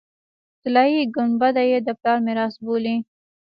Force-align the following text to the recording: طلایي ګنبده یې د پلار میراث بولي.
طلایي 0.61 1.01
ګنبده 1.15 1.63
یې 1.71 1.79
د 1.83 1.89
پلار 1.99 2.17
میراث 2.25 2.53
بولي. 2.65 2.95